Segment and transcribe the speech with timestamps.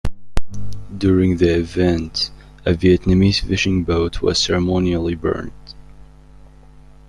[0.97, 2.31] During the event,
[2.65, 5.51] a Vietnamese fishing boat was ceremonially burned.